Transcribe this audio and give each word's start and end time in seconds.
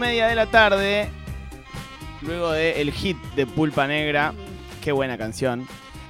media 0.00 0.26
de 0.26 0.34
la 0.34 0.46
tarde. 0.46 1.08
Luego 2.22 2.52
del 2.52 2.90
hit 2.90 3.18
de 3.36 3.46
Pulpa 3.46 3.86
Negra. 3.86 4.32
Qué 4.82 4.92
buena 4.92 5.18
canción. 5.18 5.68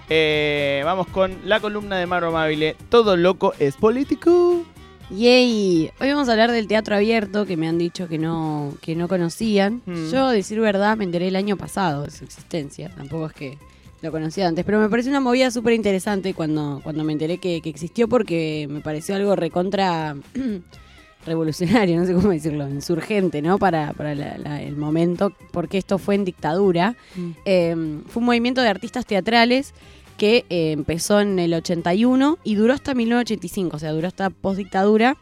Eh, 0.09 0.81
vamos 0.85 1.09
con 1.09 1.37
la 1.45 1.59
columna 1.59 1.99
de 1.99 2.07
Maro 2.07 2.29
Amabile. 2.29 2.77
Todo 2.89 3.17
loco 3.17 3.53
es 3.59 3.77
político. 3.77 4.65
Yay. 5.11 5.91
Hoy 6.01 6.09
vamos 6.09 6.29
a 6.29 6.33
hablar 6.33 6.53
del 6.53 6.69
teatro 6.69 6.95
abierto 6.95 7.47
que 7.47 7.57
me 7.57 7.67
han 7.67 7.79
dicho 7.79 8.07
que 8.07 8.17
no, 8.17 8.75
que 8.81 8.95
no 8.95 9.09
conocían. 9.09 9.83
Mm. 9.87 10.11
Yo, 10.11 10.29
decir 10.31 10.61
verdad, 10.61 10.97
me 10.97 11.03
enteré 11.03 11.27
el 11.27 11.37
año 11.37 11.57
pasado 11.57 12.05
de 12.05 12.12
su 12.12 12.25
existencia. 12.25 12.91
Tampoco 12.97 13.27
es 13.27 13.33
que 13.33 13.59
lo 14.03 14.12
conocía 14.12 14.47
antes, 14.47 14.65
pero 14.65 14.79
me 14.79 14.89
pareció 14.89 15.11
una 15.11 15.20
movida 15.20 15.51
súper 15.51 15.75
interesante 15.75 16.33
cuando, 16.33 16.81
cuando 16.84 17.03
me 17.03 17.12
enteré 17.12 17.39
que, 17.39 17.61
que 17.61 17.69
existió 17.69 18.09
porque 18.09 18.67
me 18.70 18.81
pareció 18.81 19.17
algo 19.17 19.34
recontra 19.34 20.17
revolucionario, 21.27 21.97
no 22.01 22.06
sé 22.06 22.15
cómo 22.15 22.30
decirlo, 22.30 22.69
insurgente, 22.69 23.42
¿no? 23.42 23.59
Para, 23.59 23.92
para 23.92 24.15
la- 24.15 24.38
la- 24.38 24.62
el 24.62 24.77
momento, 24.77 25.33
porque 25.52 25.78
esto 25.78 25.98
fue 25.98 26.15
en 26.15 26.24
dictadura. 26.24 26.97
Eh, 27.45 27.74
fue 28.09 28.20
un 28.20 28.27
movimiento 28.27 28.62
de 28.62 28.69
artistas 28.69 29.06
teatrales 29.06 29.75
que 30.16 30.45
eh, 30.51 30.73
empezó 30.73 31.20
en 31.20 31.38
el 31.38 31.55
81 31.55 32.38
y 32.45 32.55
duró 32.55 32.75
hasta 32.75 32.95
1985, 32.95 33.77
o 33.77 33.78
sea, 33.80 33.92
duró 33.92 34.06
hasta 34.09 34.30
postdictadura. 34.30 35.16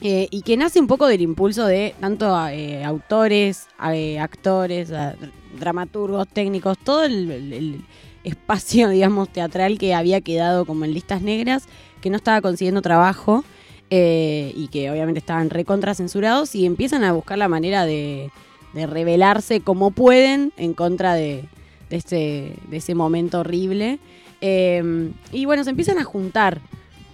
eh, 0.00 0.28
y 0.30 0.42
que 0.42 0.56
nace 0.56 0.78
un 0.80 0.86
poco 0.86 1.06
del 1.08 1.20
impulso 1.22 1.66
de 1.66 1.94
tanto 2.00 2.26
eh, 2.48 2.84
autores, 2.84 3.66
eh, 3.92 4.18
actores, 4.20 4.92
dramaturgos, 5.58 6.28
técnicos, 6.28 6.78
todo 6.78 7.04
el, 7.04 7.30
el- 7.30 7.52
el 7.52 7.84
espacio, 8.24 8.88
digamos, 8.90 9.28
teatral 9.28 9.78
que 9.78 9.94
había 9.94 10.20
quedado 10.20 10.64
como 10.66 10.84
en 10.84 10.94
listas 10.94 11.22
negras, 11.22 11.64
que 12.00 12.10
no 12.10 12.16
estaba 12.16 12.40
consiguiendo 12.40 12.82
trabajo 12.82 13.44
eh, 13.90 14.52
y 14.54 14.68
que 14.68 14.90
obviamente 14.90 15.18
estaban 15.18 15.50
recontra 15.50 15.94
censurados 15.94 16.54
y 16.54 16.66
empiezan 16.66 17.04
a 17.04 17.12
buscar 17.12 17.38
la 17.38 17.48
manera 17.48 17.84
de, 17.86 18.30
de 18.74 18.86
rebelarse 18.86 19.60
como 19.60 19.90
pueden 19.90 20.52
en 20.56 20.74
contra 20.74 21.14
de, 21.14 21.44
de, 21.90 21.96
ese, 21.96 22.52
de 22.70 22.76
ese 22.76 22.94
momento 22.94 23.40
horrible. 23.40 23.98
Eh, 24.40 25.10
y 25.32 25.44
bueno, 25.46 25.64
se 25.64 25.70
empiezan 25.70 25.98
a 25.98 26.04
juntar. 26.04 26.60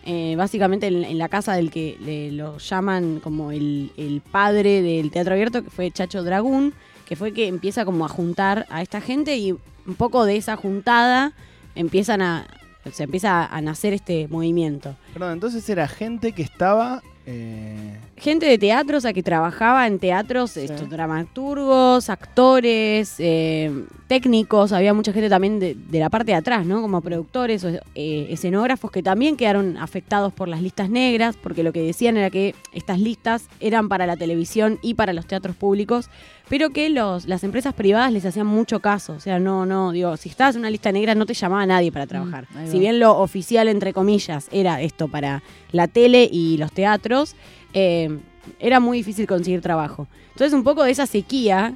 eh, 0.06 0.34
básicamente 0.36 0.86
en, 0.86 1.02
en 1.04 1.16
la 1.16 1.30
casa 1.30 1.54
del 1.54 1.70
que 1.70 1.96
le- 2.04 2.30
lo 2.32 2.58
llaman 2.58 3.20
como 3.22 3.52
el, 3.52 3.90
el 3.96 4.20
padre 4.20 4.82
del 4.82 5.10
teatro 5.10 5.32
abierto, 5.32 5.64
que 5.64 5.70
fue 5.70 5.90
Chacho 5.90 6.22
Dragún, 6.22 6.74
que 7.06 7.16
fue 7.16 7.32
que 7.32 7.46
empieza 7.48 7.86
como 7.86 8.04
a 8.04 8.08
juntar 8.08 8.66
a 8.68 8.82
esta 8.82 9.00
gente 9.00 9.36
y 9.38 9.52
un 9.52 9.94
poco 9.96 10.26
de 10.26 10.36
esa 10.36 10.56
juntada 10.56 11.32
empiezan 11.74 12.20
a, 12.20 12.46
se 12.92 13.04
empieza 13.04 13.46
a 13.46 13.60
nacer 13.60 13.92
este 13.92 14.28
movimiento. 14.28 14.94
Perdón, 15.12 15.32
entonces 15.32 15.68
era 15.68 15.88
gente 15.88 16.32
que 16.32 16.42
estaba. 16.42 17.02
eh, 17.26 17.96
Gente 18.16 18.44
de 18.46 18.58
teatro, 18.58 18.98
o 18.98 19.00
sea, 19.00 19.12
que 19.14 19.22
trabajaba 19.22 19.86
en 19.86 19.98
teatros, 19.98 20.50
Sí. 20.52 20.60
estos 20.60 20.88
dramaturgos, 20.90 22.10
actores, 22.10 23.14
eh, 23.18 23.70
técnicos, 24.08 24.72
había 24.72 24.92
mucha 24.94 25.12
gente 25.12 25.28
también 25.28 25.58
de, 25.58 25.74
de 25.74 25.98
la 26.00 26.10
parte 26.10 26.32
de 26.32 26.36
atrás, 26.36 26.64
¿no? 26.66 26.80
Como 26.82 27.00
productores 27.00 27.64
o 27.64 27.68
eh, 27.94 28.26
escenógrafos 28.30 28.90
que 28.90 29.02
también 29.02 29.36
quedaron 29.36 29.76
afectados 29.78 30.32
por 30.32 30.48
las 30.48 30.60
listas 30.62 30.90
negras, 30.90 31.36
porque 31.42 31.62
lo 31.62 31.72
que 31.72 31.80
decían 31.82 32.16
era 32.16 32.30
que 32.30 32.54
estas 32.72 33.00
listas 33.00 33.48
eran 33.60 33.88
para 33.88 34.06
la 34.06 34.16
televisión 34.16 34.78
y 34.82 34.94
para 34.94 35.12
los 35.12 35.26
teatros 35.26 35.56
públicos, 35.56 36.10
pero 36.48 36.70
que 36.70 36.90
los, 36.90 37.26
las 37.26 37.42
empresas 37.44 37.72
privadas 37.74 38.12
les 38.12 38.24
hacían 38.26 38.46
mucho 38.46 38.80
caso. 38.80 39.14
O 39.14 39.20
sea, 39.20 39.38
no, 39.38 39.64
no, 39.66 39.92
digo, 39.92 40.16
si 40.16 40.28
estabas 40.28 40.54
en 40.56 40.60
una 40.60 40.70
lista 40.70 40.92
negra 40.92 41.14
no 41.14 41.26
te 41.26 41.34
llamaba 41.34 41.64
nadie 41.66 41.90
para 41.90 42.06
trabajar. 42.06 42.46
ahí 42.56 42.68
si 42.70 42.78
bien 42.78 43.00
lo 43.00 43.16
oficial, 43.18 43.68
entre 43.68 43.92
comillas, 43.92 44.48
era 44.52 44.80
esto 44.82 45.08
para 45.08 45.42
la 45.72 45.88
tele 45.88 46.28
y 46.30 46.56
los 46.58 46.70
teatros, 46.72 47.34
eh, 47.72 48.18
era 48.60 48.78
muy 48.80 48.98
difícil 48.98 49.26
conseguir 49.26 49.60
trabajo. 49.62 50.06
Entonces, 50.32 50.52
un 50.52 50.64
poco 50.64 50.82
de 50.84 50.90
esa 50.90 51.06
sequía, 51.06 51.74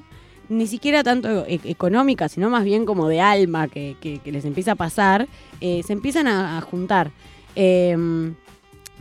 ni 0.50 0.66
siquiera 0.66 1.03
tanto 1.03 1.47
e- 1.47 1.60
económica, 1.64 2.28
sino 2.28 2.50
más 2.50 2.64
bien 2.64 2.84
como 2.84 3.09
de 3.09 3.20
alma 3.20 3.69
que, 3.69 3.97
que- 4.00 4.19
que 4.19 4.32
les 4.32 4.44
empieza 4.44 4.72
a 4.72 4.75
pasar, 4.76 5.28
eh, 5.60 5.82
se 5.87 5.93
empiezan 5.94 6.26
a, 6.26 6.59
a 6.59 6.60
juntar. 6.60 7.10
Eh, 7.56 7.97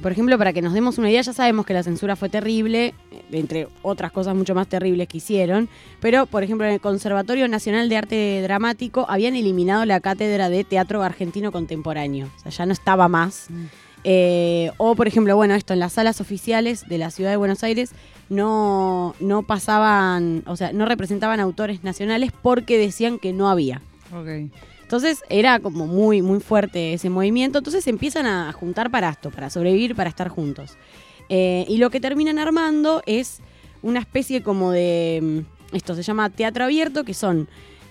por 0.01 0.11
ejemplo, 0.11 0.37
para 0.37 0.53
que 0.53 0.61
nos 0.61 0.73
demos 0.73 0.97
una 0.97 1.09
idea, 1.09 1.21
ya 1.21 1.33
sabemos 1.33 1.65
que 1.65 1.73
la 1.73 1.83
censura 1.83 2.15
fue 2.15 2.29
terrible, 2.29 2.93
entre 3.31 3.67
otras 3.81 4.11
cosas 4.11 4.35
mucho 4.35 4.53
más 4.53 4.67
terribles 4.67 5.07
que 5.07 5.17
hicieron, 5.17 5.69
pero 5.99 6.25
por 6.25 6.43
ejemplo 6.43 6.67
en 6.67 6.73
el 6.73 6.79
Conservatorio 6.79 7.47
Nacional 7.47 7.89
de 7.89 7.97
Arte 7.97 8.41
Dramático 8.43 9.05
habían 9.09 9.35
eliminado 9.35 9.85
la 9.85 9.99
cátedra 9.99 10.49
de 10.49 10.63
teatro 10.63 11.03
argentino 11.03 11.51
contemporáneo, 11.51 12.29
o 12.37 12.39
sea, 12.39 12.51
ya 12.51 12.65
no 12.65 12.73
estaba 12.73 13.07
más. 13.07 13.47
Eh, 14.03 14.71
o 14.77 14.95
por 14.95 15.07
ejemplo, 15.07 15.35
bueno, 15.35 15.55
esto 15.55 15.73
en 15.73 15.79
las 15.79 15.93
salas 15.93 16.21
oficiales 16.21 16.87
de 16.87 16.97
la 16.97 17.11
ciudad 17.11 17.31
de 17.31 17.37
Buenos 17.37 17.63
Aires 17.63 17.91
no, 18.29 19.15
no 19.19 19.43
pasaban, 19.43 20.43
o 20.45 20.55
sea, 20.55 20.71
no 20.73 20.85
representaban 20.85 21.39
autores 21.39 21.83
nacionales 21.83 22.31
porque 22.41 22.77
decían 22.77 23.19
que 23.19 23.33
no 23.33 23.49
había. 23.49 23.81
Ok. 24.13 24.51
Entonces 24.87 25.21
era 25.27 25.59
como 25.59 25.85
muy, 25.85 26.21
muy 26.21 26.39
fuerte 26.39 26.93
ese 26.93 27.09
movimiento. 27.09 27.57
Entonces 27.57 27.83
se 27.83 27.89
empiezan 27.89 28.25
a 28.25 28.53
juntar 28.53 28.89
para 28.89 29.09
esto, 29.09 29.31
para 29.31 29.49
sobrevivir, 29.49 29.95
para 29.95 30.09
estar 30.09 30.29
juntos. 30.29 30.77
Eh, 31.27 31.65
y 31.67 31.75
lo 31.75 31.89
que 31.89 31.99
terminan 31.99 32.39
armando 32.39 33.01
es 33.05 33.41
una 33.81 33.99
especie 33.99 34.41
como 34.43 34.71
de. 34.71 35.43
mm, 35.71 35.75
Esto 35.75 35.93
se 35.93 36.03
llama 36.03 36.29
teatro 36.29 36.63
abierto, 36.63 37.03
que 37.03 37.13
son 37.13 37.49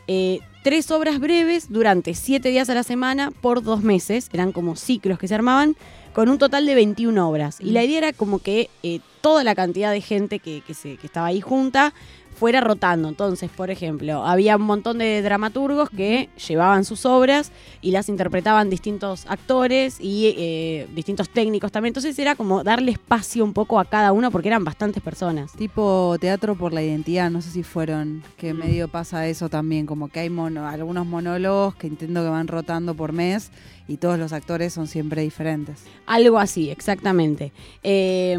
eh, 0.08 0.40
tres 0.64 0.90
obras 0.90 1.20
breves 1.20 1.70
durante 1.70 2.14
siete 2.14 2.48
días 2.48 2.70
a 2.70 2.74
la 2.74 2.82
semana 2.82 3.30
por 3.42 3.62
dos 3.62 3.82
meses. 3.82 4.30
Eran 4.32 4.52
como 4.52 4.74
ciclos 4.74 5.18
que 5.18 5.28
se 5.28 5.34
armaban 5.34 5.76
con 6.16 6.30
un 6.30 6.38
total 6.38 6.64
de 6.64 6.74
21 6.74 7.28
obras. 7.28 7.58
Y 7.60 7.72
la 7.72 7.84
idea 7.84 7.98
era 7.98 8.12
como 8.14 8.38
que 8.38 8.70
eh, 8.82 9.00
toda 9.20 9.44
la 9.44 9.54
cantidad 9.54 9.92
de 9.92 10.00
gente 10.00 10.38
que, 10.38 10.62
que 10.66 10.72
se, 10.72 10.96
que 10.96 11.06
estaba 11.06 11.26
ahí 11.26 11.42
junta 11.42 11.92
fuera 12.34 12.60
rotando. 12.60 13.08
Entonces, 13.08 13.50
por 13.50 13.70
ejemplo, 13.70 14.24
había 14.26 14.56
un 14.56 14.62
montón 14.62 14.98
de 14.98 15.20
dramaturgos 15.22 15.88
que 15.90 16.28
llevaban 16.48 16.84
sus 16.84 17.06
obras 17.06 17.50
y 17.82 17.90
las 17.92 18.08
interpretaban 18.10 18.68
distintos 18.68 19.24
actores 19.26 19.96
y 20.00 20.34
eh, 20.36 20.86
distintos 20.94 21.28
técnicos 21.30 21.70
también. 21.72 21.90
Entonces 21.90 22.18
era 22.18 22.34
como 22.34 22.62
darle 22.62 22.92
espacio 22.92 23.42
un 23.44 23.54
poco 23.54 23.78
a 23.80 23.84
cada 23.86 24.12
uno 24.12 24.30
porque 24.30 24.48
eran 24.48 24.64
bastantes 24.64 25.02
personas. 25.02 25.52
Tipo 25.52 26.16
teatro 26.20 26.54
por 26.56 26.72
la 26.74 26.82
identidad, 26.82 27.30
no 27.30 27.40
sé 27.42 27.50
si 27.50 27.62
fueron, 27.62 28.22
que 28.36 28.52
Mm. 28.52 28.58
medio 28.58 28.88
pasa 28.88 29.26
eso 29.28 29.48
también, 29.48 29.86
como 29.86 30.08
que 30.08 30.20
hay 30.20 30.28
mono- 30.30 30.66
algunos 30.66 31.06
monólogos 31.06 31.74
que 31.76 31.86
entiendo 31.86 32.22
que 32.22 32.28
van 32.28 32.48
rotando 32.48 32.94
por 32.94 33.12
mes 33.12 33.50
y 33.88 33.96
todos 33.96 34.18
los 34.18 34.32
actores 34.34 34.74
son 34.74 34.88
siempre 34.88 35.22
diferentes. 35.22 35.84
Algo 36.06 36.38
así, 36.38 36.70
exactamente. 36.70 37.52
Eh, 37.82 38.36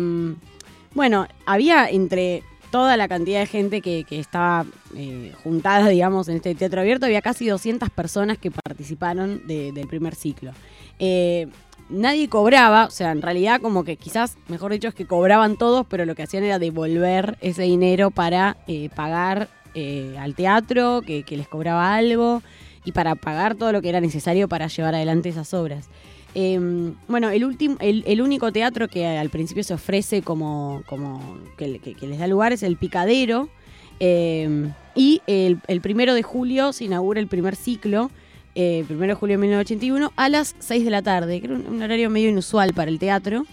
bueno, 0.94 1.28
había 1.46 1.90
entre 1.90 2.44
toda 2.72 2.98
la 2.98 3.08
cantidad 3.08 3.40
de 3.40 3.46
gente 3.46 3.82
que, 3.82 4.04
que 4.04 4.20
estaba 4.20 4.66
eh, 4.96 5.32
juntada, 5.44 5.88
digamos, 5.90 6.28
en 6.28 6.38
este 6.38 6.56
teatro 6.56 6.82
abierto, 6.82 7.06
había 7.06 7.22
casi 7.22 7.48
200 7.48 7.90
personas 7.90 8.38
que 8.38 8.52
participaron 8.52 9.46
de- 9.48 9.72
del 9.72 9.88
primer 9.88 10.16
ciclo. 10.16 10.52
Eh, 11.00 11.48
nadie 11.90 12.28
cobraba, 12.28 12.86
o 12.86 12.92
sea, 12.92 13.12
en 13.12 13.22
realidad 13.22 13.62
como 13.62 13.84
que 13.84 13.96
quizás, 13.96 14.38
mejor 14.50 14.72
dicho, 14.74 14.88
es 14.90 14.94
que 14.94 15.06
cobraban 15.06 15.58
todos, 15.58 15.86
pero 15.88 16.06
lo 16.06 16.16
que 16.16 16.24
hacían 16.24 16.44
era 16.44 16.60
devolver 16.60 17.38
ese 17.42 17.64
dinero 17.64 18.12
para 18.12 18.58
eh, 18.68 18.90
pagar 18.96 19.50
al 20.20 20.34
teatro, 20.34 21.04
que 21.06 21.24
les 21.38 21.48
cobraba 21.48 21.94
algo, 21.94 22.42
y 22.84 22.94
para 22.94 23.14
pagar 23.14 23.54
todo 23.54 23.72
lo 23.72 23.80
que 23.80 23.90
era 23.90 24.02
necesario 24.02 24.48
para 24.48 24.66
llevar 24.68 24.96
adelante 24.96 25.30
esas 25.30 25.54
obras. 25.54 25.88
Eh, 26.36 26.94
bueno, 27.08 27.30
el, 27.30 27.46
último, 27.46 27.78
el, 27.80 28.04
el 28.06 28.22
único 28.22 28.52
teatro 28.52 28.88
que 28.88 29.08
al 29.08 29.30
principio 29.30 29.64
se 29.64 29.74
ofrece 29.74 30.22
como, 30.22 30.84
como 30.86 31.40
que, 31.58 31.68
les 32.02 32.20
da 32.20 32.28
lugar 32.28 32.54
es 32.54 32.64
el 32.64 32.78
Picadero. 32.78 33.50
eh, 34.00 34.72
y 34.96 35.22
el, 35.28 35.60
el 35.68 35.82
primero 35.82 36.14
de 36.14 36.24
julio 36.24 36.74
se 36.74 36.86
inaugura 36.86 37.20
el 37.20 37.28
primer 37.28 37.56
ciclo, 37.56 38.10
eh, 38.56 38.84
primero 38.88 39.12
de 39.12 39.20
julio 39.20 39.36
de 39.38 39.42
1981, 39.42 40.12
a 40.16 40.30
las 40.30 40.56
6 40.60 40.84
de 40.86 40.90
la 40.92 41.02
tarde, 41.04 41.40
que 41.40 41.46
era 41.48 41.56
un, 41.56 41.68
un 41.68 41.82
horario 41.84 42.10
medio 42.10 42.30
inusual 42.30 42.74
para 42.74 42.90
el 42.90 42.98
teatro. 43.00 43.46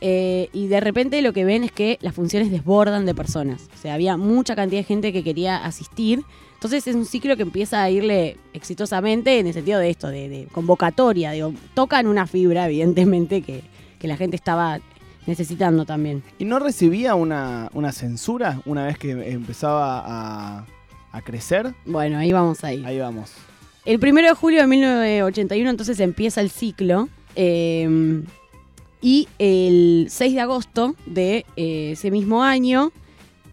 eh, 0.00 0.48
y 0.52 0.66
de 0.68 0.80
repente 0.80 1.22
lo 1.22 1.32
que 1.32 1.44
ven 1.44 1.62
es 1.64 1.70
que 1.72 1.98
las 2.02 2.14
funciones 2.14 2.50
desbordan 2.50 3.06
de 3.06 3.14
personas. 3.14 3.68
O 3.74 3.78
sea, 3.78 3.94
había 3.94 4.16
mucha 4.16 4.56
cantidad 4.56 4.80
de 4.80 4.84
gente 4.84 5.12
que 5.12 5.22
quería 5.22 5.64
asistir. 5.64 6.22
Entonces 6.62 6.86
es 6.86 6.94
un 6.94 7.06
ciclo 7.06 7.36
que 7.36 7.42
empieza 7.42 7.82
a 7.82 7.90
irle 7.90 8.36
exitosamente 8.52 9.40
en 9.40 9.48
el 9.48 9.52
sentido 9.52 9.80
de 9.80 9.90
esto, 9.90 10.06
de, 10.06 10.28
de 10.28 10.46
convocatoria. 10.52 11.32
Digo, 11.32 11.52
tocan 11.74 12.06
una 12.06 12.28
fibra, 12.28 12.66
evidentemente, 12.66 13.42
que, 13.42 13.64
que 13.98 14.06
la 14.06 14.16
gente 14.16 14.36
estaba 14.36 14.78
necesitando 15.26 15.84
también. 15.84 16.22
¿Y 16.38 16.44
no 16.44 16.60
recibía 16.60 17.16
una, 17.16 17.68
una 17.74 17.90
censura 17.90 18.62
una 18.64 18.86
vez 18.86 18.96
que 18.96 19.10
empezaba 19.10 20.04
a, 20.06 20.66
a 21.10 21.22
crecer? 21.22 21.74
Bueno, 21.84 22.18
ahí 22.18 22.30
vamos 22.30 22.62
ahí. 22.62 22.84
Ahí 22.86 23.00
vamos. 23.00 23.32
El 23.84 23.98
primero 23.98 24.28
de 24.28 24.34
julio 24.34 24.60
de 24.60 24.68
1981 24.68 25.68
entonces 25.68 25.98
empieza 25.98 26.40
el 26.40 26.50
ciclo. 26.50 27.08
eh, 27.34 28.22
y 29.04 29.26
el 29.40 30.06
6 30.10 30.34
de 30.34 30.40
agosto 30.40 30.94
de 31.06 31.44
eh, 31.56 31.90
ese 31.94 32.12
mismo 32.12 32.44
año 32.44 32.92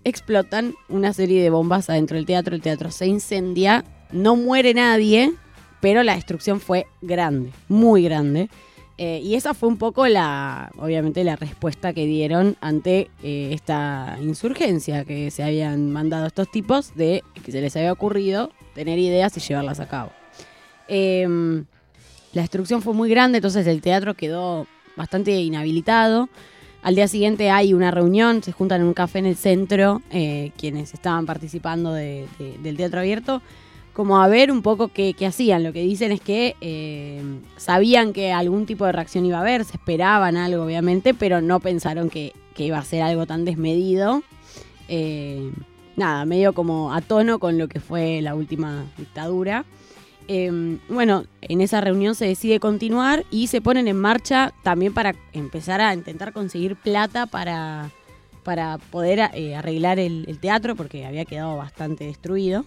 explotan 0.04 0.76
una 0.88 1.14
serie 1.14 1.42
de 1.42 1.50
bombas 1.50 1.90
adentro 1.90 2.18
del 2.18 2.26
teatro. 2.26 2.56
El 2.56 2.62
teatro 2.62 2.92
se 2.92 3.08
incendia. 3.08 3.84
No 4.12 4.36
muere 4.36 4.74
nadie, 4.74 5.34
pero 5.82 6.04
la 6.04 6.16
destrucción 6.16 6.60
fue 6.60 6.88
grande, 7.02 7.52
muy 7.68 8.04
grande. 8.04 8.50
Eh, 8.98 9.22
y 9.24 9.36
esa 9.36 9.54
fue 9.54 9.70
un 9.70 9.78
poco 9.78 10.08
la, 10.08 10.72
obviamente, 10.78 11.24
la 11.24 11.38
respuesta 11.38 11.94
que 11.94 12.06
dieron 12.06 12.58
ante 12.60 13.10
eh, 13.24 13.52
esta 13.54 14.18
insurgencia 14.22 15.06
que 15.06 15.32
se 15.32 15.42
habían 15.42 15.90
mandado 15.90 16.28
estos 16.28 16.52
tipos 16.52 16.94
de 16.96 17.24
que 17.46 17.54
se 17.54 17.62
les 17.62 17.78
había 17.78 17.94
ocurrido 17.94 18.52
tener 18.76 19.00
ideas 19.00 19.38
y 19.38 19.40
llevarlas 19.40 19.80
a 19.80 19.88
cabo. 19.88 20.12
Em, 20.90 21.64
la 22.34 22.42
destrucción 22.42 22.82
fue 22.82 22.94
muy 22.94 23.10
grande, 23.10 23.38
entonces 23.38 23.66
el 23.68 23.80
teatro 23.80 24.16
quedó 24.16 24.68
bastante 24.98 25.32
inhabilitado. 25.32 26.28
Al 26.82 26.96
día 26.96 27.08
siguiente 27.08 27.50
hay 27.52 27.74
una 27.74 27.92
reunión, 27.92 28.42
se 28.42 28.52
juntan 28.54 28.82
en 28.82 28.88
un 28.88 28.94
café 28.94 29.20
en 29.20 29.26
el 29.26 29.36
centro, 29.36 30.02
eh, 30.12 30.52
quienes 30.58 30.94
estaban 30.94 31.26
participando 31.26 31.92
de- 31.94 32.26
de- 32.40 32.58
del 32.60 32.78
teatro 32.78 33.02
abierto, 33.02 33.42
como 33.94 34.22
a 34.22 34.28
ver 34.30 34.50
un 34.50 34.62
poco 34.62 34.88
qué, 34.88 35.14
qué 35.14 35.26
hacían. 35.26 35.64
Lo 35.64 35.74
que 35.74 35.82
dicen 35.84 36.14
es 36.14 36.22
que 36.22 36.56
eh, 36.62 37.22
sabían 37.58 38.14
que 38.14 38.32
algún 38.32 38.66
tipo 38.66 38.86
de 38.86 38.94
reacción 38.94 39.26
iba 39.26 39.38
a 39.38 39.42
haber, 39.42 39.66
se 39.66 39.74
esperaban 39.76 40.38
algo 40.38 40.64
obviamente, 40.64 41.14
pero 41.14 41.42
no 41.42 41.60
pensaron 41.60 42.10
que, 42.10 42.32
que 42.56 42.66
iba 42.66 42.78
a 42.78 42.84
ser 42.86 43.02
algo 43.02 43.26
tan 43.26 43.44
desmedido. 43.44 44.24
Eh, 44.88 45.52
nada, 45.98 46.24
medio 46.24 46.54
como 46.54 46.94
a 46.94 47.02
tono 47.02 47.40
con 47.40 47.58
lo 47.58 47.68
que 47.68 47.82
fue 47.82 48.22
la 48.22 48.36
última 48.36 48.86
dictadura. 48.98 49.66
Eh, 50.32 50.78
bueno, 50.90 51.26
en 51.42 51.60
esa 51.60 51.82
reunión 51.82 52.14
se 52.14 52.28
decide 52.28 52.60
continuar 52.60 53.26
y 53.32 53.48
se 53.48 53.62
ponen 53.62 53.88
en 53.88 53.98
marcha 53.98 54.54
también 54.62 54.94
para 54.94 55.16
empezar 55.34 55.82
a 55.82 55.92
intentar 55.92 56.34
conseguir 56.34 56.76
plata 56.76 57.26
para, 57.26 57.90
para 58.44 58.78
poder 58.78 59.32
eh, 59.34 59.56
arreglar 59.56 59.98
el, 59.98 60.38
teatro 60.40 60.76
porque 60.76 61.08
había 61.08 61.26
quedado 61.26 61.58
bastante 61.58 62.06
destruido. 62.06 62.64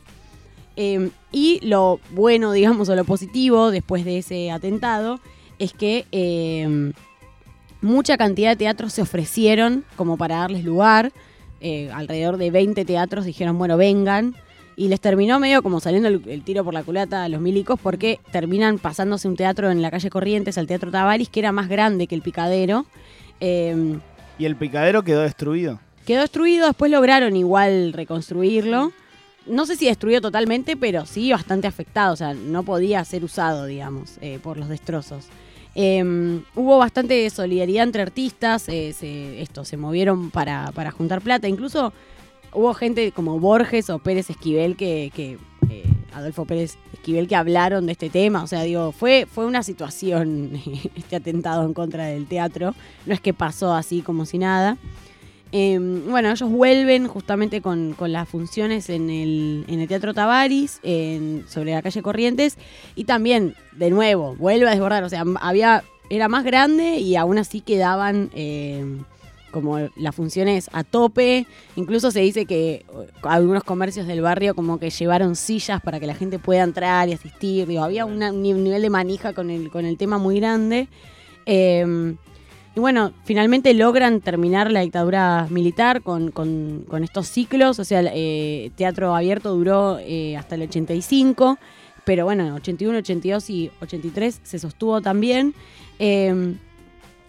Eh, 0.74 1.10
y 1.30 1.60
lo 1.62 2.00
bueno, 2.10 2.50
digamos, 2.50 2.88
o 2.88 2.96
lo 2.96 3.04
positivo 3.04 3.70
después 3.70 4.04
de 4.04 4.18
ese 4.18 4.50
atentado 4.50 5.20
es 5.60 5.72
que 5.72 6.06
eh, 6.10 6.92
mucha 7.80 8.16
cantidad 8.16 8.50
de 8.50 8.56
teatros 8.56 8.92
se 8.92 9.02
ofrecieron 9.02 9.84
como 9.94 10.16
para 10.16 10.38
darles 10.38 10.64
lugar. 10.64 11.12
Eh, 11.60 11.90
alrededor 11.92 12.38
de 12.38 12.50
20 12.50 12.84
teatros 12.84 13.24
dijeron, 13.24 13.56
bueno, 13.56 13.76
vengan. 13.76 14.34
Y 14.76 14.88
les 14.88 15.00
terminó 15.00 15.38
medio 15.38 15.62
como 15.62 15.80
saliendo 15.80 16.08
el, 16.08 16.22
el 16.28 16.42
tiro 16.42 16.64
por 16.64 16.72
la 16.74 16.82
culata 16.82 17.24
a 17.24 17.28
los 17.28 17.40
milicos 17.40 17.78
porque 17.80 18.20
terminan 18.30 18.78
pasándose 18.78 19.28
un 19.28 19.36
teatro 19.36 19.70
en 19.70 19.82
la 19.82 19.90
calle 19.90 20.08
Corrientes, 20.10 20.56
al 20.58 20.66
Teatro 20.66 20.90
Tavares, 20.90 21.28
que 21.28 21.40
era 21.40 21.52
más 21.52 21.68
grande 21.68 22.06
que 22.06 22.14
el 22.14 22.22
Picadero. 22.22 22.86
Eh, 23.40 23.98
Y 24.38 24.44
el 24.44 24.56
picadero 24.56 25.02
quedó 25.02 25.20
destruido. 25.20 25.78
Quedó 26.06 26.20
destruido, 26.22 26.66
después 26.66 26.90
lograron 26.90 27.36
igual 27.36 27.92
reconstruirlo. 27.92 28.92
No 29.46 29.66
sé 29.66 29.76
si 29.76 29.86
destruido 29.86 30.20
totalmente, 30.20 30.76
pero 30.76 31.04
sí 31.04 31.32
bastante 31.32 31.66
afectado. 31.66 32.12
O 32.12 32.16
sea, 32.16 32.32
no 32.34 32.62
podía 32.62 33.04
ser 33.04 33.24
usado, 33.24 33.66
digamos, 33.66 34.16
eh, 34.20 34.38
por 34.42 34.56
los 34.56 34.68
destrozos. 34.68 35.26
Eh, 35.74 36.02
hubo 36.54 36.78
bastante 36.78 37.28
solidaridad 37.30 37.84
entre 37.84 38.02
artistas. 38.02 38.68
eh, 38.68 38.92
se, 38.92 39.42
esto, 39.42 39.64
se 39.64 39.76
movieron 39.76 40.30
para, 40.30 40.70
para 40.74 40.90
juntar 40.92 41.20
plata. 41.20 41.48
Incluso 41.48 41.92
hubo 42.52 42.74
gente 42.74 43.12
como 43.12 43.38
Borges 43.40 43.90
o 43.90 43.98
Pérez 43.98 44.30
Esquivel 44.30 44.76
que. 44.76 45.06
eh, 45.16 45.38
Adolfo 46.14 46.44
Pérez 46.44 46.76
Esquivel 46.92 47.26
que 47.26 47.36
hablaron 47.36 47.86
de 47.86 47.92
este 47.92 48.10
tema. 48.10 48.42
O 48.42 48.46
sea, 48.46 48.62
digo, 48.62 48.92
fue, 48.92 49.26
fue 49.30 49.46
una 49.46 49.62
situación, 49.62 50.50
este 50.94 51.16
atentado 51.16 51.64
en 51.64 51.72
contra 51.72 52.04
del 52.04 52.26
teatro. 52.26 52.74
No 53.06 53.14
es 53.14 53.20
que 53.22 53.32
pasó 53.32 53.72
así 53.72 54.02
como 54.02 54.26
si 54.26 54.36
nada. 54.36 54.76
Eh, 55.52 55.78
bueno, 55.78 56.30
ellos 56.30 56.50
vuelven 56.50 57.08
justamente 57.08 57.60
con, 57.62 57.92
con 57.94 58.12
las 58.12 58.28
funciones 58.28 58.88
en 58.90 59.08
el, 59.10 59.64
en 59.68 59.80
el 59.80 59.88
Teatro 59.88 60.14
Tavares, 60.14 60.80
en- 60.82 61.44
sobre 61.48 61.72
la 61.72 61.82
calle 61.82 62.00
Corrientes, 62.02 62.56
y 62.94 63.04
también, 63.04 63.54
de 63.72 63.90
nuevo, 63.90 64.34
vuelve 64.36 64.66
a 64.66 64.70
desbordar, 64.70 65.04
o 65.04 65.10
sea, 65.10 65.24
había, 65.42 65.84
era 66.08 66.28
más 66.28 66.44
grande 66.44 66.96
y 67.00 67.16
aún 67.16 67.36
así 67.36 67.60
quedaban 67.60 68.30
eh, 68.34 68.84
como 69.52 69.78
las 69.94 70.14
funciones 70.14 70.68
a 70.72 70.82
tope, 70.82 71.46
incluso 71.76 72.10
se 72.10 72.20
dice 72.20 72.46
que 72.46 72.72
eh, 72.72 72.84
algunos 73.22 73.62
comercios 73.62 74.08
del 74.08 74.22
barrio 74.22 74.54
como 74.56 74.80
que 74.80 74.90
llevaron 74.90 75.36
sillas 75.36 75.80
para 75.80 76.00
que 76.00 76.06
la 76.08 76.14
gente 76.14 76.40
pueda 76.40 76.64
entrar 76.64 77.08
y 77.08 77.12
asistir, 77.12 77.68
había 77.78 78.04
un 78.04 78.18
ni- 78.18 78.54
nivel 78.54 78.82
de 78.82 78.90
manija 78.90 79.32
con 79.32 79.50
el, 79.50 79.96
tema 79.96 80.18
muy 80.18 80.40
grande. 80.40 80.88
Eh, 81.46 82.16
y 82.74 82.80
bueno, 82.80 83.12
finalmente 83.24 83.74
logran 83.74 84.20
terminar 84.22 84.70
la 84.70 84.80
dictadura 84.80 85.46
militar 85.50 86.00
con, 86.02 86.32
estos 87.02 87.28
ciclos. 87.28 87.78
O 87.78 87.84
sea, 87.84 88.02
eh, 88.14 88.70
teatro 88.76 89.14
abierto 89.14 89.54
duró 89.54 89.98
eh, 90.00 90.36
hasta 90.38 90.54
el 90.54 90.62
85, 90.62 91.58
pero 92.04 92.24
bueno, 92.24 92.54
81, 92.54 92.98
82 92.98 93.50
y 93.50 93.70
83 93.82 94.40
se 94.42 94.58
sostuvo 94.58 95.02
también. 95.02 95.54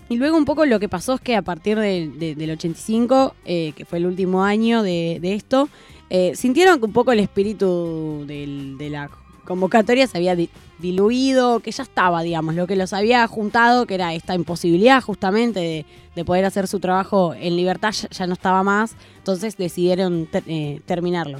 Y 0.10 0.18
luego 0.18 0.38
un 0.38 0.46
poco 0.46 0.66
lo 0.66 0.80
que 0.80 0.90
pasó 0.90 1.14
es 1.16 1.22
que 1.22 1.36
a 1.36 1.42
partir 1.42 1.78
de- 1.80 2.10
de- 2.10 2.36
del 2.36 2.52
85, 2.52 3.36
eh, 3.46 3.74
que 3.76 3.86
fue 3.86 3.98
el 4.00 4.06
último 4.06 4.44
año 4.44 4.84
de, 4.84 5.20
de 5.22 5.34
esto, 5.34 5.70
eh, 6.10 6.34
sintieron 6.36 6.80
que 6.80 6.86
un 6.86 6.94
poco 6.94 7.12
el 7.12 7.20
espíritu 7.20 8.24
del- 8.28 8.78
de 8.78 8.90
la 8.90 9.10
convocatoria 9.46 10.06
se 10.08 10.18
había 10.18 10.36
di- 10.36 10.50
diluido, 10.80 11.60
que 11.62 11.72
ya 11.72 11.84
estaba, 11.84 12.22
digamos, 12.22 12.56
lo 12.56 12.68
que 12.68 12.76
los 12.76 12.94
había 12.94 13.26
juntado, 13.28 13.86
que 13.86 13.96
era 13.96 14.14
esta 14.14 14.36
imposibilidad 14.36 15.02
justamente 15.02 15.60
de, 15.60 15.86
de 16.16 16.26
poder 16.26 16.46
hacer 16.46 16.68
su 16.68 16.80
trabajo 16.80 17.34
en 17.34 17.56
libertad, 17.56 17.92
ya, 17.94 18.10
ya 18.10 18.28
no 18.28 18.34
estaba 18.34 18.64
más, 18.64 18.96
entonces 19.18 19.58
decidieron 19.58 20.28
ter- 20.28 20.44
eh, 20.48 20.82
terminarlo. 20.86 21.40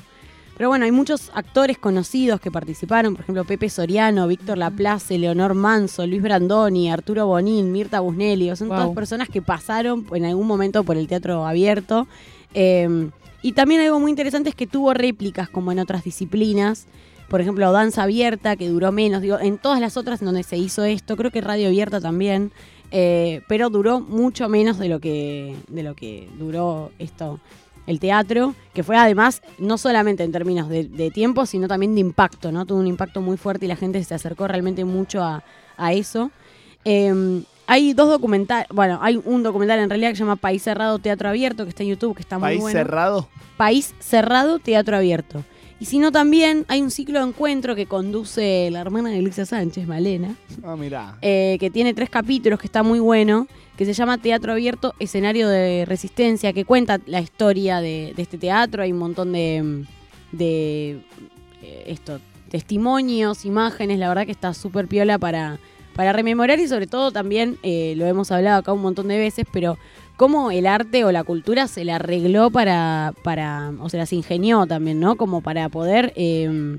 Pero 0.56 0.70
bueno, 0.70 0.86
hay 0.86 0.92
muchos 0.92 1.32
actores 1.34 1.78
conocidos 1.80 2.40
que 2.40 2.52
participaron, 2.52 3.16
por 3.16 3.24
ejemplo, 3.24 3.44
Pepe 3.44 3.70
Soriano, 3.70 4.28
Víctor 4.28 4.58
Laplace, 4.60 5.18
Leonor 5.18 5.56
Manso, 5.56 6.06
Luis 6.06 6.22
Brandoni, 6.22 6.92
Arturo 6.92 7.26
Bonín, 7.26 7.72
Mirta 7.72 8.00
Busnelli, 8.02 8.56
son 8.56 8.68
Wow. 8.70 8.78
todas 8.78 8.96
personas 8.96 9.30
que 9.30 9.42
pasaron 9.42 10.06
en 10.14 10.26
algún 10.26 10.46
momento 10.48 10.84
por 10.84 10.96
el 10.98 11.08
teatro 11.08 11.46
abierto. 11.48 12.08
Eh, 12.54 13.10
y 13.42 13.54
también 13.54 13.82
algo 13.82 14.00
muy 14.00 14.12
interesante 14.12 14.50
es 14.50 14.56
que 14.56 14.68
tuvo 14.68 14.94
réplicas 14.94 15.50
como 15.50 15.72
en 15.72 15.80
otras 15.80 16.04
disciplinas. 16.04 16.86
Por 17.30 17.42
ejemplo, 17.42 17.72
danza 17.72 18.04
abierta, 18.04 18.56
que 18.56 18.70
duró 18.70 18.92
menos. 18.92 19.22
Digo, 19.24 19.40
en 19.40 19.58
todas 19.58 19.80
las 19.80 19.98
otras 19.98 20.22
en 20.22 20.28
donde 20.28 20.44
se 20.44 20.58
hizo 20.58 20.84
esto, 20.84 21.18
creo 21.18 21.32
que 21.32 21.42
radio 21.42 21.68
abierta 21.68 22.00
también. 22.00 22.52
eh, 22.96 23.42
pero 23.48 23.72
duró 23.72 24.02
mucho 24.02 24.48
menos 24.50 24.78
de 24.78 24.88
lo 24.88 25.00
que, 25.00 25.56
de 25.68 25.82
lo 25.82 25.96
que 25.96 26.30
duró 26.38 26.92
esto, 27.00 27.40
el 27.88 28.00
teatro, 28.00 28.56
que 28.74 28.84
fue 28.84 28.96
además 28.98 29.42
no 29.58 29.78
solamente 29.78 30.24
en 30.24 30.32
términos 30.32 30.70
de, 30.70 30.86
de 30.86 31.12
tiempo, 31.12 31.46
sino 31.46 31.68
también 31.68 31.96
de 31.96 32.02
impacto, 32.02 32.52
¿no? 32.52 32.66
Tuvo 32.66 32.80
un 32.80 32.88
impacto 32.88 33.22
muy 33.22 33.38
fuerte 33.38 33.66
y 33.66 33.68
la 33.68 33.76
gente 33.76 34.04
se 34.04 34.14
acercó 34.14 34.48
realmente 34.48 34.86
mucho 34.86 35.22
a, 35.22 35.44
a 35.78 35.94
eso. 35.94 36.32
Eh, 36.86 37.44
hay 37.66 37.94
dos 37.94 38.10
documentales, 38.10 38.68
bueno, 38.74 39.00
hay 39.02 39.22
un 39.24 39.42
documental 39.42 39.80
en 39.80 39.90
realidad 39.90 40.10
que 40.10 40.16
se 40.16 40.24
llama 40.24 40.36
País 40.36 40.64
Cerrado 40.64 41.00
Teatro 41.00 41.30
Abierto, 41.30 41.64
que 41.64 41.70
está 41.70 41.84
en 41.84 41.90
YouTube, 41.90 42.16
que 42.16 42.22
está 42.22 42.38
muy 42.38 42.48
País 42.50 42.62
bueno. 42.62 42.78
cerrado. 42.78 43.28
País 43.58 43.94
Cerrado 44.00 44.60
Teatro 44.60 44.98
Abierto. 44.98 45.44
Y 45.84 45.86
si 45.86 46.00
no, 46.00 46.14
también 46.14 46.64
hay 46.70 46.82
un 46.82 46.92
ciclo 46.92 47.20
de 47.22 47.28
encuentro 47.28 47.76
que 47.76 47.88
conduce 47.88 48.70
la 48.72 48.80
hermana 48.80 49.10
de 49.10 49.18
Elisa 49.20 49.46
Sánchez, 49.46 49.86
Malena, 49.86 50.34
Ah, 50.64 50.78
mirá. 50.78 51.18
eh, 51.22 51.58
que 51.60 51.70
tiene 51.70 51.94
tres 51.94 52.10
capítulos, 52.10 52.58
que 52.58 52.68
está 52.68 52.84
muy 52.84 53.00
bueno, 53.00 53.48
que 53.76 53.84
se 53.84 53.92
llama 53.92 54.18
Teatro 54.18 54.54
Abierto, 54.54 54.94
escenario 55.00 55.50
de 55.50 55.84
resistencia, 55.86 56.54
que 56.54 56.64
cuenta 56.64 57.02
la 57.06 57.20
historia 57.20 57.82
de, 57.82 58.14
de 58.16 58.22
este 58.22 58.38
teatro. 58.38 58.82
Hay 58.82 58.94
un 58.94 58.98
montón 59.00 59.34
de, 59.34 59.84
de 60.32 61.02
eh, 61.62 61.84
esto, 61.88 62.22
testimonios, 62.48 63.44
imágenes, 63.44 64.00
la 64.00 64.08
verdad 64.08 64.26
que 64.26 64.32
está 64.32 64.54
súper 64.54 64.88
piola 64.88 65.18
para, 65.20 65.60
para 65.96 66.14
rememorar 66.14 66.60
y 66.60 66.68
sobre 66.68 66.88
todo 66.88 67.12
también, 67.12 67.58
eh, 67.64 67.94
lo 67.98 68.06
hemos 68.06 68.32
hablado 68.32 68.60
acá 68.60 68.74
un 68.74 68.82
montón 68.82 69.08
de 69.08 69.18
veces, 69.18 69.46
pero 69.52 69.78
cómo 70.18 70.52
el 70.52 70.68
arte 70.68 71.04
o 71.06 71.12
la 71.12 71.24
cultura 71.24 71.68
se 71.68 71.86
la 71.86 71.96
arregló 71.96 72.50
para, 72.50 73.14
para 73.24 73.72
o 73.80 73.90
se 73.90 73.98
las 73.98 74.14
ingenió 74.14 74.66
también, 74.66 75.00
¿no? 75.00 75.16
Como 75.16 75.42
para 75.42 75.70
poder 75.70 76.14
eh, 76.16 76.78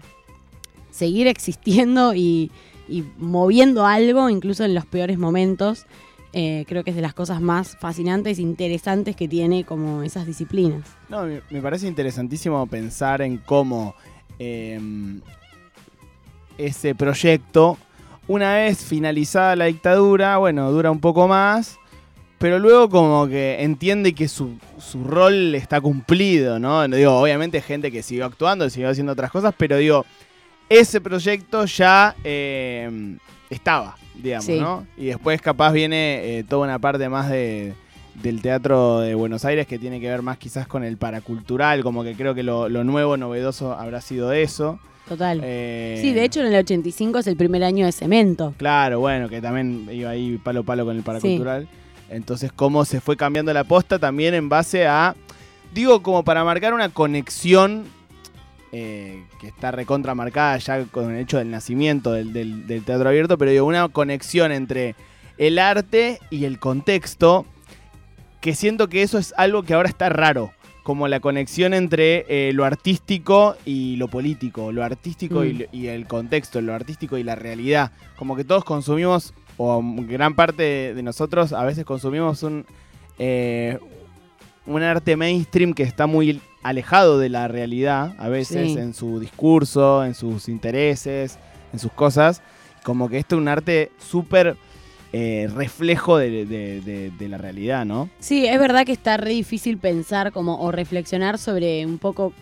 seguir 0.90 1.26
existiendo 1.26 2.14
y, 2.14 2.50
y 2.88 3.04
moviendo 3.18 3.86
algo, 3.86 4.28
incluso 4.28 4.64
en 4.64 4.74
los 4.74 4.86
peores 4.86 5.18
momentos. 5.18 5.86
Eh, 6.36 6.64
creo 6.66 6.82
que 6.82 6.90
es 6.90 6.96
de 6.96 7.02
las 7.02 7.14
cosas 7.14 7.40
más 7.40 7.76
fascinantes 7.76 8.40
e 8.40 8.42
interesantes 8.42 9.14
que 9.14 9.28
tiene 9.28 9.62
como 9.62 10.02
esas 10.02 10.26
disciplinas. 10.26 10.82
No, 11.08 11.24
me, 11.24 11.62
parece 11.62 11.86
interesantísimo 11.86 12.66
pensar 12.66 13.22
en 13.22 13.38
cómo 13.38 13.94
eh, 14.40 14.80
ese 16.58 16.96
proyecto, 16.96 17.78
una 18.28 18.54
vez 18.54 18.84
finalizada 18.84 19.56
la 19.56 19.66
dictadura, 19.66 20.38
bueno, 20.38 20.70
dura 20.72 20.90
un 20.90 21.00
poco 21.00 21.28
más, 21.28 21.78
pero 22.38 22.58
luego 22.58 22.88
como 22.88 23.26
que 23.28 23.62
entiende 23.62 24.14
que 24.14 24.28
su, 24.28 24.58
su 24.78 25.02
rol 25.04 25.54
está 25.54 25.80
cumplido, 25.80 26.58
¿no? 26.58 26.86
Digo, 26.88 27.12
obviamente 27.18 27.60
gente 27.62 27.90
que 27.90 28.02
siguió 28.02 28.26
actuando, 28.26 28.68
siguió 28.70 28.90
haciendo 28.90 29.12
otras 29.12 29.30
cosas, 29.30 29.54
pero 29.56 29.76
digo, 29.76 30.04
ese 30.68 31.00
proyecto 31.00 31.64
ya 31.66 32.14
eh, 32.24 33.16
estaba, 33.50 33.96
digamos, 34.14 34.46
Sí. 34.46 34.58
¿no? 34.58 34.86
Y 34.96 35.06
después 35.06 35.40
capaz 35.40 35.72
viene 35.72 36.38
eh, 36.38 36.44
toda 36.44 36.64
una 36.66 36.78
parte 36.78 37.08
más 37.08 37.30
de, 37.30 37.74
del 38.22 38.40
teatro 38.42 39.00
de 39.00 39.14
Buenos 39.14 39.44
Aires 39.44 39.66
que 39.66 39.78
tiene 39.78 40.00
que 40.00 40.08
ver 40.08 40.22
más 40.22 40.38
quizás 40.38 40.66
con 40.66 40.84
el 40.84 40.96
paracultural, 40.96 41.82
como 41.82 42.04
que 42.04 42.14
creo 42.14 42.34
que 42.34 42.42
lo, 42.42 42.68
lo 42.68 42.84
nuevo, 42.84 43.16
novedoso 43.16 43.72
habrá 43.72 44.00
sido 44.00 44.32
eso. 44.32 44.78
Total. 45.08 45.40
Eh, 45.42 45.98
Sí, 46.00 46.12
de 46.14 46.24
hecho 46.24 46.40
en 46.40 46.46
el 46.46 46.54
85 46.60 47.18
es 47.18 47.26
el 47.26 47.36
primer 47.36 47.62
año 47.64 47.84
de 47.86 47.92
cemento. 47.92 48.54
Claro, 48.56 49.00
bueno, 49.00 49.28
que 49.28 49.40
también 49.42 49.88
iba 49.92 50.10
ahí 50.10 50.38
palo 50.38 50.60
a 50.60 50.62
palo 50.62 50.84
con 50.86 50.96
el 50.96 51.02
paracultural. 51.02 51.68
Entonces, 52.08 52.52
cómo 52.52 52.84
se 52.84 53.00
fue 53.00 53.16
cambiando 53.16 53.52
la 53.52 53.64
posta 53.64 53.98
también 53.98 54.34
en 54.34 54.48
base 54.48 54.86
a, 54.86 55.14
digo, 55.74 56.02
como 56.02 56.22
para 56.22 56.44
marcar 56.44 56.72
una 56.72 56.88
conexión 56.90 57.84
eh, 58.72 59.24
que 59.40 59.46
está 59.48 59.70
recontra 59.70 60.14
marcada 60.14 60.56
ya 60.58 60.84
con 60.84 61.12
el 61.14 61.20
hecho 61.20 61.38
del 61.38 61.50
nacimiento 61.50 62.12
del, 62.12 62.32
del- 62.32 62.66
del 62.66 62.82
teatro 62.84 63.08
abierto, 63.08 63.38
pero 63.38 63.50
digo, 63.50 63.66
una 63.66 63.88
conexión 63.88 64.52
entre 64.52 64.94
el 65.38 65.58
arte 65.58 66.18
y 66.30 66.44
el 66.44 66.58
contexto, 66.58 67.46
que 68.44 68.54
siento 68.54 68.88
que 68.90 69.00
eso 69.02 69.16
es 69.16 69.32
algo 69.38 69.62
que 69.62 69.72
ahora 69.72 69.88
está 69.88 70.10
raro. 70.10 70.52
Como 70.82 71.08
la 71.08 71.20
conexión 71.20 71.72
entre 71.72 72.26
eh, 72.28 72.52
lo 72.52 72.66
artístico 72.66 73.56
y 73.64 73.96
lo 73.96 74.08
político, 74.08 74.70
lo 74.70 74.84
artístico 74.84 75.46
y 75.46 75.54
Mm. 75.54 75.62
y 75.72 75.86
el 75.86 76.06
contexto, 76.06 76.60
lo 76.60 76.74
artístico 76.74 77.16
y 77.16 77.22
la 77.22 77.36
realidad. 77.36 77.92
Como 78.18 78.36
que 78.36 78.44
todos 78.44 78.64
consumimos, 78.64 79.32
o 79.56 79.80
gran 79.82 80.34
parte 80.34 80.62
de, 80.62 80.94
de 80.94 81.02
nosotros 81.02 81.54
a 81.54 81.64
veces 81.64 81.86
consumimos 81.86 82.42
un, 82.42 82.66
eh, 83.18 83.78
un 84.66 84.82
arte 84.82 85.16
mainstream 85.16 85.72
que 85.72 85.84
está 85.84 86.06
muy 86.06 86.42
alejado 86.62 87.18
de 87.18 87.30
la 87.30 87.48
realidad, 87.48 88.14
a 88.18 88.28
veces 88.28 88.72
Sí. 88.72 88.78
en 88.78 88.92
su 88.92 89.20
discurso, 89.20 90.04
en 90.04 90.14
sus 90.14 90.50
intereses, 90.50 91.38
en 91.72 91.78
sus 91.78 91.92
cosas. 91.92 92.42
Como 92.82 93.08
que 93.08 93.16
esto 93.18 93.36
es 93.36 93.40
un 93.40 93.48
arte 93.48 93.90
súper 93.98 94.56
eh, 95.16 95.46
reflejo 95.46 96.18
de, 96.18 97.12
la 97.20 97.38
realidad, 97.38 97.84
¿no? 97.84 98.10
Sí, 98.18 98.46
es 98.46 98.58
verdad 98.58 98.84
que 98.84 98.90
está 98.90 99.16
re 99.16 99.30
difícil 99.30 99.78
pensar 99.78 100.32
como 100.32 100.60
o 100.60 100.72
reflexionar 100.72 101.38
sobre 101.38 101.86
un 101.86 101.98
poco, 101.98 102.32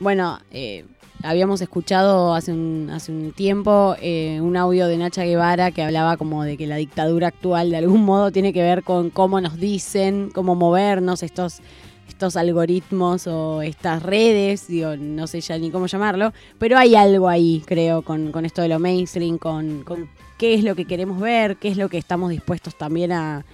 bueno, 0.00 0.38
eh, 0.50 0.86
habíamos 1.22 1.60
escuchado 1.60 2.32
hace 2.32 2.50
un, 2.50 2.88
hace 2.90 3.12
un 3.12 3.32
tiempo 3.32 3.96
eh, 4.00 4.40
un 4.40 4.56
audio 4.56 4.86
de 4.86 4.96
Nacha 4.96 5.24
Guevara 5.24 5.72
que 5.72 5.82
hablaba 5.82 6.16
como 6.16 6.42
de 6.42 6.56
que 6.56 6.66
la 6.66 6.76
dictadura 6.76 7.28
actual 7.28 7.68
de 7.68 7.76
algún 7.76 8.02
modo 8.02 8.32
tiene 8.32 8.54
que 8.54 8.62
ver 8.62 8.82
con 8.82 9.10
cómo 9.10 9.38
nos 9.42 9.58
dicen, 9.58 10.30
cómo 10.32 10.54
movernos 10.54 11.22
estos 11.22 11.60
estos 12.08 12.36
algoritmos 12.36 13.26
o 13.26 13.60
estas 13.60 14.02
redes, 14.02 14.68
digo, 14.68 14.96
no 14.96 15.26
sé 15.26 15.42
ya 15.42 15.58
ni 15.58 15.70
cómo 15.70 15.86
llamarlo, 15.86 16.32
pero 16.58 16.78
hay 16.78 16.94
algo 16.94 17.28
ahí, 17.28 17.62
creo, 17.66 18.00
con, 18.00 18.32
con 18.32 18.46
esto 18.46 18.62
de 18.62 18.68
lo 18.68 18.78
mainstream, 18.78 19.36
con, 19.36 19.82
con 19.82 20.08
qué 20.42 20.54
es 20.54 20.64
lo 20.64 20.74
que 20.74 20.86
queremos 20.86 21.20
ver, 21.20 21.56
qué 21.56 21.68
es 21.68 21.76
lo 21.76 21.88
que 21.88 21.98
estamos 21.98 22.28
dispuestos 22.28 22.74
también 22.74 23.12
a, 23.12 23.44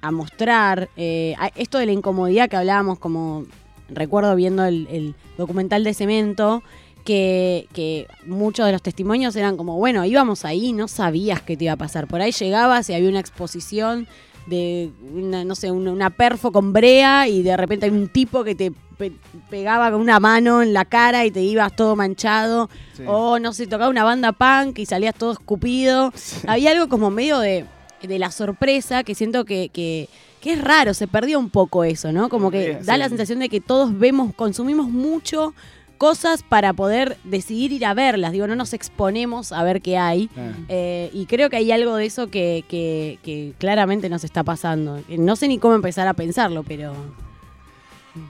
a 0.00 0.10
mostrar. 0.12 0.88
Eh, 0.96 1.34
esto 1.56 1.78
de 1.78 1.86
la 1.86 1.90
incomodidad 1.90 2.48
que 2.48 2.54
hablábamos, 2.54 3.00
como 3.00 3.44
recuerdo 3.88 4.36
viendo 4.36 4.64
el, 4.64 4.86
el 4.88 5.16
documental 5.36 5.82
de 5.82 5.94
Cemento, 5.94 6.62
que, 7.04 7.66
que 7.72 8.06
muchos 8.24 8.66
de 8.66 8.70
los 8.70 8.82
testimonios 8.82 9.34
eran 9.34 9.56
como, 9.56 9.78
bueno, 9.78 10.04
íbamos 10.04 10.44
ahí, 10.44 10.72
no 10.72 10.86
sabías 10.86 11.42
qué 11.42 11.56
te 11.56 11.64
iba 11.64 11.72
a 11.72 11.76
pasar. 11.76 12.06
Por 12.06 12.20
ahí 12.20 12.30
llegabas 12.30 12.88
y 12.88 12.94
había 12.94 13.08
una 13.08 13.18
exposición 13.18 14.06
de, 14.48 14.90
una, 15.14 15.44
no 15.44 15.54
sé, 15.54 15.70
una, 15.70 15.92
una 15.92 16.10
perfo 16.10 16.50
con 16.52 16.72
brea 16.72 17.28
y 17.28 17.42
de 17.42 17.56
repente 17.56 17.86
hay 17.86 17.92
un 17.92 18.08
tipo 18.08 18.44
que 18.44 18.54
te 18.54 18.72
pe- 18.96 19.12
pegaba 19.50 19.90
con 19.90 20.00
una 20.00 20.18
mano 20.20 20.62
en 20.62 20.72
la 20.72 20.84
cara 20.84 21.24
y 21.24 21.30
te 21.30 21.42
ibas 21.42 21.74
todo 21.76 21.96
manchado. 21.96 22.68
O 23.06 23.38
no 23.38 23.52
sé, 23.52 23.66
tocaba 23.66 23.90
una 23.90 24.04
banda 24.04 24.32
punk 24.32 24.78
y 24.78 24.86
salías 24.86 25.14
todo 25.14 25.32
escupido. 25.32 26.12
Había 26.46 26.70
algo 26.72 26.88
como 26.88 27.10
medio 27.10 27.38
de, 27.38 27.64
de 28.02 28.18
la 28.18 28.30
sorpresa 28.30 29.04
que 29.04 29.14
siento 29.14 29.44
que, 29.44 29.68
que, 29.68 30.08
que 30.40 30.52
es 30.54 30.60
raro, 30.62 30.94
se 30.94 31.06
perdió 31.08 31.38
un 31.38 31.50
poco 31.50 31.84
eso, 31.84 32.12
¿no? 32.12 32.28
Como 32.28 32.50
que 32.50 32.78
Sí, 32.80 32.86
da 32.86 32.94
sí. 32.94 32.98
la 33.00 33.08
sensación 33.08 33.38
de 33.40 33.48
que 33.48 33.60
todos 33.60 33.96
vemos, 33.98 34.34
consumimos 34.34 34.88
mucho 34.88 35.54
cosas 35.98 36.42
para 36.42 36.72
poder 36.72 37.18
decidir 37.24 37.72
ir 37.72 37.84
a 37.84 37.92
verlas. 37.92 38.32
Digo, 38.32 38.46
no 38.46 38.56
nos 38.56 38.72
exponemos 38.72 39.52
a 39.52 39.62
ver 39.64 39.82
qué 39.82 39.98
hay. 39.98 40.30
Ah. 40.36 40.52
Eh, 40.68 41.10
y 41.12 41.26
creo 41.26 41.50
que 41.50 41.56
hay 41.56 41.70
algo 41.72 41.96
de 41.96 42.06
eso 42.06 42.28
que, 42.28 42.64
que- 42.68 43.18
que 43.22 43.52
claramente 43.58 44.08
nos 44.08 44.24
está 44.24 44.44
pasando. 44.44 45.00
No 45.08 45.36
sé 45.36 45.48
ni 45.48 45.58
cómo 45.58 45.74
empezar 45.74 46.06
a 46.08 46.14
pensarlo, 46.14 46.62
pero... 46.62 46.94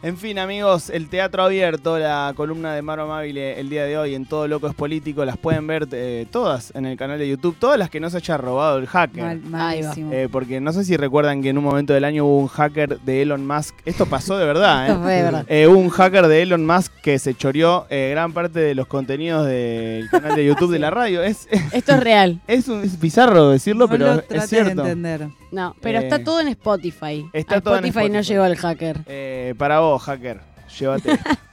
En 0.02 0.16
fin, 0.16 0.38
amigos, 0.38 0.90
el 0.90 1.08
teatro 1.08 1.42
abierto, 1.42 1.98
la 1.98 2.32
columna 2.36 2.74
de 2.74 2.82
Maro 2.82 3.02
Amabile 3.04 3.58
el 3.60 3.68
día 3.68 3.84
de 3.84 3.98
hoy 3.98 4.14
en 4.14 4.26
Todo 4.26 4.46
Loco 4.48 4.68
es 4.68 4.74
Político, 4.74 5.24
las 5.24 5.36
pueden 5.36 5.66
ver 5.66 5.86
eh, 5.92 6.26
todas 6.30 6.72
en 6.74 6.86
el 6.86 6.96
canal 6.96 7.18
de 7.18 7.28
YouTube, 7.28 7.56
todas 7.58 7.78
las 7.78 7.90
que 7.90 8.00
no 8.00 8.08
se 8.10 8.18
haya 8.18 8.36
robado 8.36 8.78
el 8.78 8.86
hacker. 8.86 9.22
Mal- 9.22 9.40
malísimo. 9.42 10.12
Eh, 10.12 10.28
porque 10.30 10.60
no 10.60 10.72
sé 10.72 10.84
si 10.84 10.96
recuerdan 10.96 11.42
que 11.42 11.48
en 11.50 11.58
un 11.58 11.64
momento 11.64 11.92
del 11.92 12.04
año 12.04 12.24
hubo 12.24 12.38
un 12.38 12.48
hacker 12.48 13.00
de 13.00 13.22
Elon 13.22 13.46
Musk. 13.46 13.74
Esto 13.84 14.06
pasó 14.06 14.38
de 14.38 14.44
verdad, 14.46 14.86
Esto 14.88 14.98
¿eh? 15.00 15.02
fue 15.02 15.12
de 15.14 15.22
verdad. 15.22 15.44
Eh, 15.48 15.66
hubo 15.66 15.78
un 15.78 15.88
hacker 15.90 16.26
de 16.26 16.42
Elon 16.42 16.66
Musk 16.66 16.92
que 17.02 17.18
se 17.18 17.34
choreó 17.34 17.86
eh, 17.90 18.08
gran 18.12 18.32
parte 18.32 18.60
de 18.60 18.74
los 18.74 18.86
contenidos 18.86 19.46
del 19.46 20.08
canal 20.10 20.34
de 20.36 20.44
YouTube 20.46 20.72
de 20.72 20.78
la 20.78 20.90
radio. 20.90 21.22
Es, 21.22 21.48
Esto 21.72 21.92
es 21.92 22.00
real. 22.00 22.40
es, 22.46 22.68
un- 22.68 22.82
es 22.82 22.98
bizarro 23.00 23.50
decirlo, 23.50 23.86
no 23.86 23.90
pero 23.90 24.06
lo 24.06 24.20
es 24.20 24.28
trates 24.28 24.50
de 24.50 24.56
cierto. 24.64 24.82
entender. 24.82 25.28
No, 25.50 25.74
pero 25.80 25.98
Eh, 26.00 26.02
está 26.04 26.22
todo 26.22 26.40
en 26.40 26.48
Spotify. 26.48 27.28
está 27.32 27.56
a 27.56 27.60
todo 27.60 27.76
en 27.78 27.84
Spotify 27.86 28.10
no 28.12 28.18
Spotify. 28.20 28.32
llegó 28.32 28.44
el 28.44 28.56
hacker. 28.56 28.96
Eh, 29.06 29.54
para 29.58 29.80
vos, 29.80 30.02
hacker, 30.02 30.40
llévate. 30.78 31.18